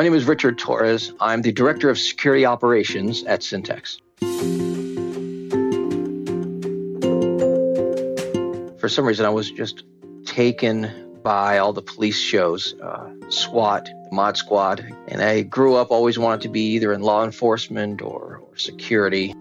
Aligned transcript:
My 0.00 0.04
name 0.04 0.14
is 0.14 0.24
Richard 0.24 0.56
Torres. 0.56 1.12
I'm 1.20 1.42
the 1.42 1.52
Director 1.52 1.90
of 1.90 1.98
Security 1.98 2.46
Operations 2.46 3.22
at 3.24 3.42
Syntax. 3.42 3.98
For 8.78 8.88
some 8.88 9.04
reason, 9.04 9.26
I 9.26 9.28
was 9.28 9.50
just 9.50 9.84
taken 10.24 11.20
by 11.22 11.58
all 11.58 11.74
the 11.74 11.82
police 11.82 12.18
shows, 12.18 12.74
uh, 12.82 13.10
SWAT, 13.28 13.90
Mod 14.10 14.38
Squad, 14.38 14.90
and 15.08 15.20
I 15.20 15.42
grew 15.42 15.74
up 15.74 15.90
always 15.90 16.18
wanted 16.18 16.40
to 16.44 16.48
be 16.48 16.62
either 16.76 16.94
in 16.94 17.02
law 17.02 17.22
enforcement 17.22 18.00
or, 18.00 18.38
or 18.38 18.56
security. 18.56 19.34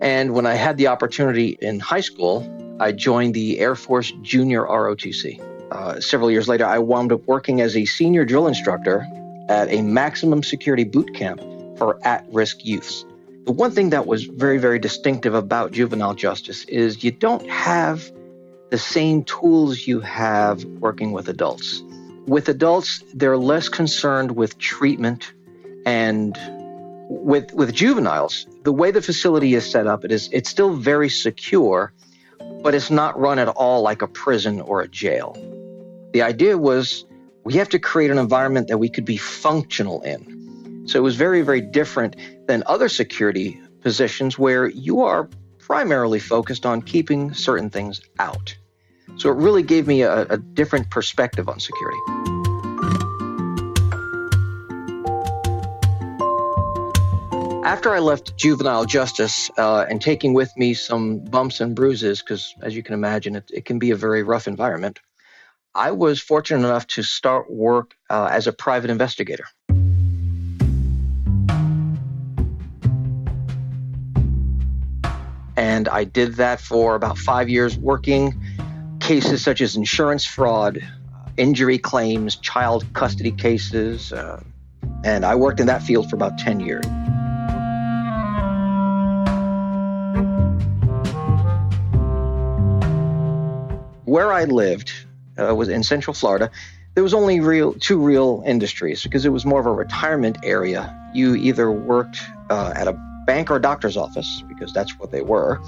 And 0.00 0.32
when 0.32 0.46
I 0.46 0.54
had 0.54 0.78
the 0.78 0.86
opportunity 0.86 1.58
in 1.60 1.78
high 1.78 2.00
school, 2.00 2.48
I 2.80 2.92
joined 2.92 3.34
the 3.34 3.58
Air 3.58 3.74
Force 3.74 4.14
Junior 4.22 4.62
ROTC. 4.62 5.46
Uh, 5.70 6.00
several 6.00 6.30
years 6.30 6.48
later, 6.48 6.64
I 6.64 6.78
wound 6.78 7.12
up 7.12 7.20
working 7.26 7.60
as 7.60 7.76
a 7.76 7.84
senior 7.84 8.24
drill 8.24 8.46
instructor 8.48 9.06
at 9.50 9.68
a 9.68 9.82
maximum 9.82 10.42
security 10.44 10.84
boot 10.84 11.12
camp 11.12 11.40
for 11.76 11.98
at 12.06 12.24
risk 12.30 12.64
youths. 12.64 13.04
The 13.46 13.52
one 13.52 13.72
thing 13.72 13.90
that 13.90 14.06
was 14.06 14.24
very, 14.24 14.58
very 14.58 14.78
distinctive 14.78 15.34
about 15.34 15.72
juvenile 15.72 16.14
justice 16.14 16.64
is 16.66 17.02
you 17.02 17.10
don't 17.10 17.46
have 17.50 18.12
the 18.70 18.78
same 18.78 19.24
tools 19.24 19.88
you 19.88 19.98
have 20.00 20.64
working 20.64 21.10
with 21.10 21.28
adults. 21.28 21.82
With 22.26 22.48
adults, 22.48 23.02
they're 23.12 23.36
less 23.36 23.68
concerned 23.68 24.36
with 24.36 24.56
treatment 24.58 25.32
and 25.84 26.38
with 27.08 27.52
with 27.52 27.74
juveniles, 27.74 28.46
the 28.62 28.72
way 28.72 28.92
the 28.92 29.02
facility 29.02 29.54
is 29.54 29.68
set 29.68 29.88
up, 29.88 30.04
it 30.04 30.12
is 30.12 30.28
it's 30.32 30.48
still 30.48 30.74
very 30.74 31.08
secure, 31.08 31.92
but 32.62 32.72
it's 32.72 32.90
not 32.90 33.18
run 33.18 33.40
at 33.40 33.48
all 33.48 33.82
like 33.82 34.00
a 34.00 34.06
prison 34.06 34.60
or 34.60 34.80
a 34.80 34.86
jail. 34.86 35.34
The 36.12 36.22
idea 36.22 36.56
was 36.56 37.04
we 37.44 37.54
have 37.54 37.68
to 37.70 37.78
create 37.78 38.10
an 38.10 38.18
environment 38.18 38.68
that 38.68 38.78
we 38.78 38.88
could 38.88 39.04
be 39.04 39.16
functional 39.16 40.02
in. 40.02 40.86
So 40.86 40.98
it 40.98 41.02
was 41.02 41.16
very, 41.16 41.42
very 41.42 41.60
different 41.60 42.16
than 42.46 42.62
other 42.66 42.88
security 42.88 43.60
positions 43.80 44.38
where 44.38 44.68
you 44.68 45.00
are 45.00 45.28
primarily 45.58 46.18
focused 46.18 46.66
on 46.66 46.82
keeping 46.82 47.32
certain 47.32 47.70
things 47.70 48.00
out. 48.18 48.56
So 49.16 49.30
it 49.30 49.36
really 49.36 49.62
gave 49.62 49.86
me 49.86 50.02
a, 50.02 50.22
a 50.22 50.38
different 50.38 50.90
perspective 50.90 51.48
on 51.48 51.60
security. 51.60 51.98
After 57.64 57.94
I 57.94 58.00
left 58.00 58.36
juvenile 58.36 58.84
justice 58.84 59.50
uh, 59.56 59.86
and 59.88 60.02
taking 60.02 60.34
with 60.34 60.50
me 60.56 60.74
some 60.74 61.20
bumps 61.20 61.60
and 61.60 61.76
bruises, 61.76 62.20
because 62.20 62.54
as 62.62 62.74
you 62.74 62.82
can 62.82 62.94
imagine, 62.94 63.36
it, 63.36 63.50
it 63.52 63.64
can 63.64 63.78
be 63.78 63.90
a 63.92 63.96
very 63.96 64.22
rough 64.22 64.48
environment, 64.48 64.98
I 65.74 65.92
was 65.92 66.20
fortunate 66.20 66.66
enough 66.66 66.86
to 66.88 67.02
start 67.04 67.48
work 67.48 67.94
uh, 68.08 68.28
as 68.30 68.48
a 68.48 68.52
private 68.52 68.90
investigator. 68.90 69.44
And 75.56 75.88
I 75.88 76.04
did 76.04 76.34
that 76.36 76.60
for 76.60 76.96
about 76.96 77.18
five 77.18 77.48
years, 77.48 77.78
working 77.78 78.34
cases 78.98 79.44
such 79.44 79.60
as 79.60 79.76
insurance 79.76 80.24
fraud, 80.24 80.82
injury 81.36 81.78
claims, 81.78 82.34
child 82.36 82.84
custody 82.94 83.30
cases. 83.30 84.12
Uh, 84.12 84.42
and 85.04 85.24
I 85.24 85.36
worked 85.36 85.60
in 85.60 85.66
that 85.66 85.82
field 85.84 86.10
for 86.10 86.16
about 86.16 86.36
10 86.36 86.60
years. 86.60 86.84
Where 94.04 94.32
I 94.32 94.44
lived, 94.44 94.99
uh, 95.40 95.54
was 95.54 95.68
in 95.68 95.82
Central 95.82 96.14
Florida, 96.14 96.50
there 96.94 97.02
was 97.02 97.14
only 97.14 97.40
real 97.40 97.72
two 97.74 97.98
real 97.98 98.42
industries 98.46 99.02
because 99.02 99.24
it 99.24 99.30
was 99.30 99.44
more 99.44 99.60
of 99.60 99.66
a 99.66 99.72
retirement 99.72 100.38
area. 100.42 100.96
You 101.14 101.34
either 101.34 101.70
worked 101.70 102.20
uh, 102.50 102.72
at 102.74 102.88
a 102.88 102.92
bank 103.26 103.50
or 103.50 103.58
doctor's 103.58 103.96
office 103.96 104.42
because 104.48 104.72
that's 104.72 104.98
what 104.98 105.12
they 105.12 105.22
were, 105.22 105.60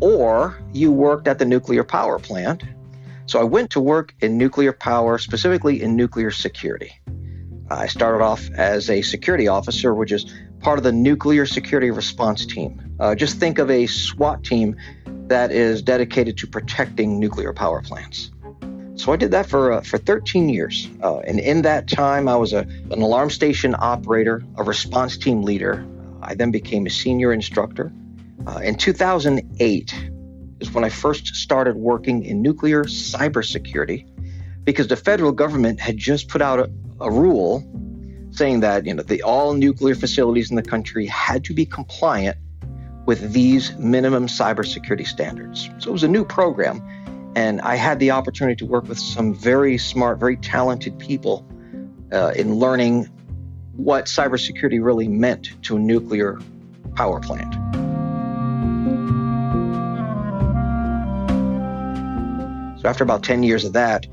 or 0.00 0.60
you 0.72 0.92
worked 0.92 1.26
at 1.28 1.38
the 1.38 1.44
nuclear 1.44 1.84
power 1.84 2.18
plant. 2.18 2.62
So 3.26 3.40
I 3.40 3.44
went 3.44 3.70
to 3.70 3.80
work 3.80 4.14
in 4.20 4.38
nuclear 4.38 4.72
power, 4.72 5.18
specifically 5.18 5.82
in 5.82 5.96
nuclear 5.96 6.30
security. 6.30 6.92
I 7.70 7.86
started 7.86 8.24
off 8.24 8.50
as 8.50 8.90
a 8.90 9.02
security 9.02 9.46
officer, 9.46 9.94
which 9.94 10.10
is 10.10 10.26
part 10.60 10.78
of 10.78 10.84
the 10.84 10.92
nuclear 10.92 11.46
security 11.46 11.90
response 11.90 12.44
team. 12.44 12.96
Uh, 12.98 13.14
just 13.14 13.38
think 13.38 13.58
of 13.58 13.70
a 13.70 13.86
SWAT 13.86 14.42
team 14.42 14.76
that 15.28 15.52
is 15.52 15.80
dedicated 15.80 16.36
to 16.38 16.46
protecting 16.48 17.20
nuclear 17.20 17.52
power 17.52 17.80
plants. 17.82 18.30
So 19.00 19.12
I 19.12 19.16
did 19.16 19.30
that 19.30 19.48
for 19.48 19.72
uh, 19.72 19.80
for 19.80 19.96
13 19.96 20.50
years, 20.50 20.86
uh, 21.02 21.20
and 21.20 21.40
in 21.40 21.62
that 21.62 21.88
time, 21.88 22.28
I 22.28 22.36
was 22.36 22.52
a, 22.52 22.66
an 22.90 23.00
alarm 23.00 23.30
station 23.30 23.74
operator, 23.78 24.42
a 24.58 24.62
response 24.62 25.16
team 25.16 25.40
leader. 25.40 25.86
I 26.20 26.34
then 26.34 26.50
became 26.50 26.84
a 26.84 26.90
senior 26.90 27.32
instructor. 27.32 27.90
Uh, 28.46 28.58
in 28.58 28.74
2008 28.74 30.10
is 30.60 30.70
when 30.72 30.84
I 30.84 30.90
first 30.90 31.28
started 31.28 31.76
working 31.76 32.26
in 32.26 32.42
nuclear 32.42 32.84
cybersecurity, 32.84 34.06
because 34.64 34.88
the 34.88 34.96
federal 34.96 35.32
government 35.32 35.80
had 35.80 35.96
just 35.96 36.28
put 36.28 36.42
out 36.42 36.58
a, 36.58 36.70
a 37.00 37.10
rule 37.10 37.64
saying 38.32 38.60
that 38.60 38.84
you 38.84 38.92
know 38.92 39.02
the 39.02 39.22
all 39.22 39.54
nuclear 39.54 39.94
facilities 39.94 40.50
in 40.50 40.56
the 40.56 40.62
country 40.62 41.06
had 41.06 41.42
to 41.44 41.54
be 41.54 41.64
compliant 41.64 42.36
with 43.06 43.32
these 43.32 43.74
minimum 43.78 44.26
cybersecurity 44.26 45.06
standards. 45.06 45.70
So 45.78 45.88
it 45.88 45.92
was 45.92 46.04
a 46.04 46.08
new 46.08 46.26
program 46.26 46.82
and 47.36 47.60
I 47.60 47.76
had 47.76 47.98
the 48.00 48.10
opportunity 48.10 48.56
to 48.56 48.66
work 48.66 48.88
with 48.88 48.98
some 48.98 49.34
very 49.34 49.78
smart, 49.78 50.18
very 50.18 50.36
talented 50.36 50.98
people 50.98 51.46
uh, 52.12 52.32
in 52.36 52.54
learning 52.54 53.08
what 53.76 54.06
cybersecurity 54.06 54.82
really 54.84 55.08
meant 55.08 55.62
to 55.64 55.76
a 55.76 55.78
nuclear 55.78 56.40
power 56.96 57.20
plant. 57.20 57.54
So 62.80 62.88
after 62.88 63.04
about 63.04 63.22
10 63.22 63.42
years 63.42 63.64
of 63.64 63.74
that, 63.74 64.06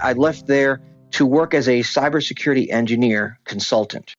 I 0.00 0.12
left 0.12 0.46
there 0.46 0.80
to 1.12 1.26
work 1.26 1.54
as 1.54 1.68
a 1.68 1.80
cybersecurity 1.80 2.70
engineer 2.70 3.38
consultant. 3.44 4.14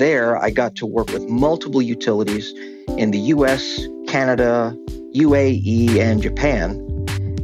There, 0.00 0.42
I 0.42 0.48
got 0.48 0.76
to 0.76 0.86
work 0.86 1.10
with 1.10 1.28
multiple 1.28 1.82
utilities 1.82 2.54
in 2.96 3.10
the 3.10 3.18
US, 3.34 3.86
Canada, 4.08 4.74
UAE, 5.14 5.98
and 5.98 6.22
Japan. 6.22 6.86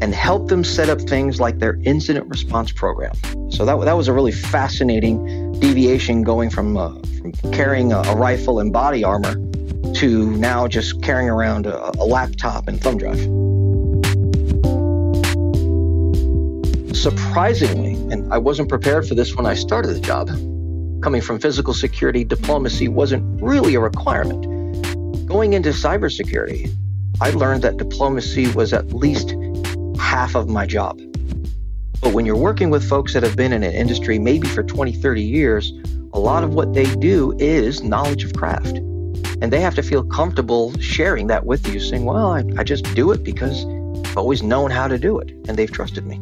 and 0.01 0.15
help 0.15 0.49
them 0.49 0.65
set 0.65 0.89
up 0.89 0.99
things 1.03 1.39
like 1.39 1.59
their 1.59 1.79
incident 1.85 2.27
response 2.29 2.73
program. 2.73 3.13
So 3.51 3.67
that, 3.67 3.79
that 3.85 3.93
was 3.95 4.09
a 4.09 4.15
really 4.15 4.33
fascinating 4.33 5.53
deviation 5.61 6.23
going 6.23 6.49
from, 6.49 6.79
uh, 6.79 6.95
from 7.19 7.33
carrying 7.53 7.93
a, 7.93 7.99
a, 7.99 8.17
rifle 8.17 8.59
and 8.59 8.73
body 8.73 9.05
armor 9.05 9.35
to 9.95 10.31
now 10.37 10.67
just 10.67 11.03
carrying 11.03 11.29
around 11.29 11.67
a, 11.67 11.91
a 12.01 12.05
laptop 12.05 12.69
and 12.69 12.81
thumb 12.81 12.97
drive. 12.97 13.21
Surprisingly, 16.97 17.95
and 18.11 18.33
I 18.33 18.39
wasn't 18.39 18.71
prepared 18.71 19.07
for 19.07 19.15
this 19.15 19.35
when 19.37 19.45
I 19.45 19.55
started 19.55 19.89
the 19.89 20.01
job, 20.01 20.31
coming 21.07 21.23
from 21.23 21.39
physical 21.39 21.73
security, 21.73 22.25
diplomacy 22.25 22.89
wasn't 22.89 23.41
really 23.41 23.77
a 23.77 23.79
requirement. 23.79 24.43
Going 25.25 25.53
into 25.53 25.69
cybersecurity, 25.69 26.77
I 27.21 27.31
learned 27.31 27.63
that 27.63 27.77
diplomacy 27.77 28.51
was 28.55 28.73
at 28.73 28.93
least 28.93 29.37
half 30.01 30.35
of 30.35 30.49
my 30.49 30.67
job. 30.67 30.99
But 32.01 32.13
when 32.13 32.27
you're 32.27 32.37
working 32.37 32.71
with 32.71 32.83
folks 32.89 33.13
that 33.13 33.23
have 33.23 33.37
been 33.37 33.53
in 33.53 33.63
an 33.63 33.73
industry 33.73 34.19
maybe 34.19 34.49
for 34.49 34.65
20, 34.65 34.95
30 34.95 35.23
years, 35.23 35.73
a 36.13 36.19
lot 36.19 36.43
of 36.43 36.55
what 36.55 36.75
they 36.75 36.93
do 36.97 37.37
is 37.39 37.85
knowledge 37.85 38.25
of 38.25 38.33
craft. 38.33 38.79
And 39.41 39.53
they 39.53 39.61
have 39.61 39.77
to 39.77 39.85
feel 39.85 40.03
comfortable 40.03 40.77
sharing 40.81 41.29
that 41.29 41.47
with 41.47 41.73
you, 41.73 41.79
saying, 41.79 42.05
Well, 42.05 42.33
I, 42.33 42.43
I 42.59 42.65
just 42.65 42.83
do 42.97 43.13
it 43.13 43.23
because 43.23 43.65
I've 44.09 44.19
always 44.19 44.43
known 44.43 44.73
how 44.73 44.89
to 44.89 44.99
do 44.99 45.21
it, 45.21 45.31
and 45.47 45.57
they've 45.57 45.71
trusted 45.71 46.05
me. 46.05 46.21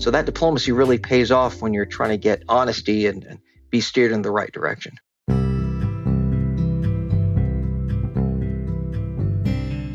So 0.00 0.10
that 0.10 0.26
diplomacy 0.26 0.72
really 0.72 0.98
pays 0.98 1.30
off 1.30 1.62
when 1.62 1.72
you're 1.72 1.86
trying 1.86 2.10
to 2.10 2.18
get 2.18 2.42
honesty 2.48 3.06
and, 3.06 3.22
and 3.22 3.38
be 3.70 3.80
steered 3.80 4.12
in 4.12 4.22
the 4.22 4.30
right 4.30 4.52
direction. 4.52 4.98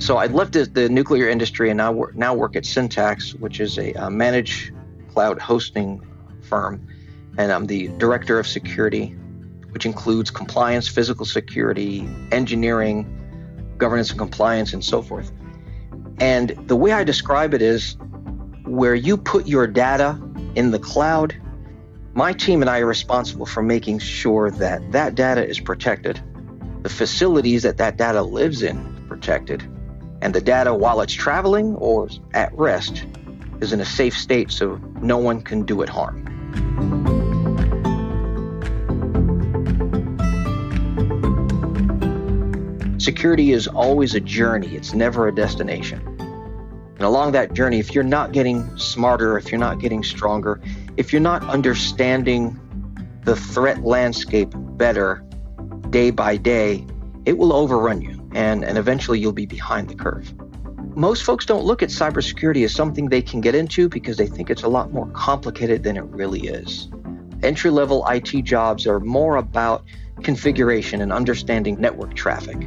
So 0.02 0.18
I 0.18 0.26
left 0.26 0.54
the, 0.54 0.90
nuclear 0.90 1.30
industry 1.30 1.70
and 1.70 1.78
now 1.78 1.92
work, 1.92 2.16
now 2.16 2.34
work 2.34 2.56
at 2.56 2.66
Syntax, 2.66 3.36
which 3.36 3.60
is 3.60 3.78
a 3.78 3.94
uh, 3.94 4.10
managed 4.10 4.74
cloud 5.14 5.40
hosting 5.40 6.02
firm, 6.42 6.88
and 7.38 7.52
I'm 7.52 7.68
the 7.68 7.90
director 8.00 8.40
of 8.40 8.48
security, 8.48 9.16
which 9.70 9.86
includes 9.86 10.32
compliance, 10.32 10.88
physical 10.88 11.26
security, 11.26 12.10
engineering, 12.32 13.06
governance 13.78 14.10
and 14.10 14.18
compliance, 14.18 14.74
and 14.74 14.84
so 14.84 15.04
forth. 15.04 15.32
And 16.20 16.50
the 16.68 16.76
way 16.76 16.94
I 16.94 17.04
describe 17.04 17.54
it 17.54 17.62
is 17.62 17.96
where 18.66 18.96
you 18.96 19.18
put 19.18 19.48
your 19.48 19.68
data 19.68 20.20
in 20.56 20.72
the 20.72 20.80
cloud, 20.80 21.36
my 22.14 22.34
team 22.34 22.62
and 22.62 22.70
I 22.70 22.80
are 22.80 22.86
responsible 22.86 23.46
for 23.46 23.64
making 23.64 24.00
sure 24.00 24.52
that 24.52 24.92
that 24.92 25.16
data 25.16 25.48
is 25.48 25.60
protected, 25.60 26.22
the 26.84 26.90
facilities 26.90 27.64
that 27.64 27.78
that 27.78 27.98
data 27.98 28.22
lives 28.22 28.64
in 28.64 29.06
protected, 29.08 29.64
and 30.22 30.36
the 30.36 30.42
data 30.42 30.74
while 30.74 31.00
it's 31.02 31.14
traveling 31.14 31.76
or 31.76 32.10
at 32.34 32.54
rest 32.54 33.06
is 33.62 33.72
in 33.72 33.80
a 33.80 33.86
safe 33.86 34.18
state 34.18 34.52
so 34.52 34.76
no 35.02 35.18
one 35.18 35.42
can 35.42 35.64
do 35.64 35.82
it 35.82 35.90
harm. 35.90 36.28
Security 43.00 43.52
is 43.52 43.68
always 43.68 44.16
a 44.16 44.20
journey, 44.20 44.76
it's 44.76 44.94
never 44.94 45.28
a 45.28 45.34
destination. 45.34 46.06
And 46.20 47.08
along 47.08 47.32
that 47.32 47.54
journey, 47.54 47.80
if 47.80 47.96
you're 47.96 48.04
not 48.04 48.32
getting 48.32 48.78
smarter, 48.78 49.38
if 49.38 49.52
you're 49.52 49.60
not 49.60 49.80
getting 49.80 50.04
stronger, 50.04 50.62
if 51.02 51.12
you're 51.12 51.20
not 51.20 51.44
understanding 51.50 52.56
the 53.24 53.36
threat 53.36 53.84
landscape 53.84 54.50
better 54.54 55.26
day 55.90 56.12
by 56.12 56.38
day, 56.38 56.86
it 57.26 57.40
will 57.40 57.54
overrun 57.54 58.04
you 58.04 58.30
and, 58.36 58.64
and 58.64 58.78
eventually 58.78 59.20
you'll 59.20 59.32
be 59.32 59.48
behind 59.48 59.90
the 59.90 59.96
curve. 59.96 60.32
Most 60.96 61.24
folks 61.24 61.44
don't 61.44 61.66
look 61.66 61.82
at 61.82 61.90
cybersecurity 61.90 62.64
as 62.64 62.72
something 62.76 63.10
they 63.10 63.24
can 63.24 63.42
get 63.42 63.56
into 63.56 63.90
because 63.90 64.16
they 64.18 64.28
think 64.28 64.52
it's 64.52 64.62
a 64.62 64.68
lot 64.68 64.94
more 64.94 65.08
complicated 65.08 65.82
than 65.82 65.98
it 65.98 66.04
really 66.04 66.42
is. 66.42 66.88
Entry 67.42 67.72
level 67.72 68.06
IT 68.08 68.44
jobs 68.44 68.86
are 68.86 69.00
more 69.00 69.38
about 69.38 69.84
configuration 70.22 71.02
and 71.02 71.12
understanding 71.12 71.82
network 71.82 72.14
traffic. 72.14 72.60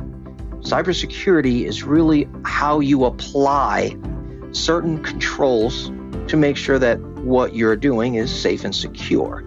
Cybersecurity 0.59 1.67
is 1.67 1.85
really 1.85 2.27
how 2.45 2.81
you 2.81 3.05
apply 3.05 3.97
certain 4.51 5.05
controls 5.05 5.93
to 6.27 6.37
make 6.37 6.57
sure 6.57 6.81
that 6.81 6.99
what 7.25 7.55
you're 7.55 7.77
doing 7.77 8.17
is 8.17 8.35
safe 8.35 8.65
and 8.65 8.75
secure. 8.75 9.45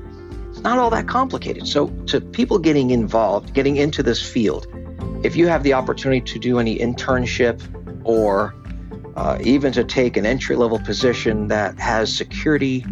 It's 0.50 0.62
not 0.62 0.78
all 0.80 0.90
that 0.90 1.08
complicated. 1.08 1.68
So, 1.68 1.88
to 2.08 2.20
people 2.20 2.58
getting 2.60 2.92
involved, 2.92 3.54
getting 3.54 3.78
into 3.78 4.02
this 4.02 4.22
field, 4.22 4.68
if 5.24 5.36
you 5.36 5.48
have 5.48 5.64
the 5.64 5.74
opportunity 5.74 6.22
to 6.22 6.40
do 6.40 6.60
any 6.60 6.78
internship 6.78 7.62
or 8.04 8.56
uh, 9.16 9.38
even 9.42 9.72
to 9.74 9.84
take 9.84 10.16
an 10.16 10.26
entry 10.26 10.56
level 10.56 10.80
position 10.80 11.48
that 11.48 11.78
has 11.80 12.16
security 12.16 12.86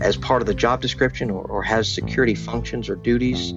as 0.00 0.16
part 0.16 0.42
of 0.42 0.46
the 0.46 0.54
job 0.54 0.80
description 0.80 1.30
or, 1.30 1.44
or 1.44 1.62
has 1.62 1.92
security 1.92 2.34
functions 2.34 2.88
or 2.88 2.96
duties, 2.96 3.52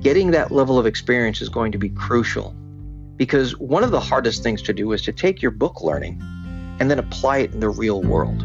getting 0.00 0.30
that 0.32 0.50
level 0.50 0.78
of 0.78 0.86
experience 0.86 1.40
is 1.40 1.48
going 1.48 1.72
to 1.72 1.78
be 1.78 1.88
crucial. 1.88 2.54
Because 3.16 3.58
one 3.58 3.84
of 3.84 3.90
the 3.90 4.00
hardest 4.00 4.42
things 4.42 4.62
to 4.62 4.72
do 4.72 4.92
is 4.92 5.02
to 5.02 5.12
take 5.12 5.42
your 5.42 5.50
book 5.50 5.82
learning 5.82 6.20
and 6.80 6.90
then 6.90 6.98
apply 6.98 7.38
it 7.38 7.52
in 7.52 7.60
the 7.60 7.68
real 7.68 8.02
world. 8.02 8.44